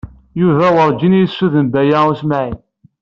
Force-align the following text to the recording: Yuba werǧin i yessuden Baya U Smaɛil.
Yuba 0.41 0.67
werǧin 0.75 1.17
i 1.19 1.21
yessuden 1.21 1.65
Baya 1.73 1.99
U 2.09 2.13
Smaɛil. 2.19 2.59